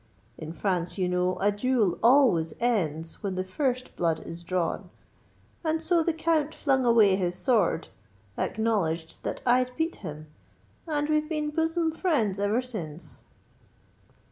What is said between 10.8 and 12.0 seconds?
and we've been bosom